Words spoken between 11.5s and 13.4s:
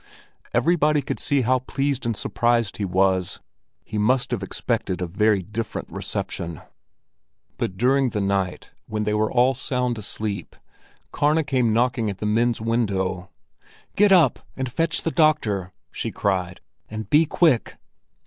knocking at the men's window.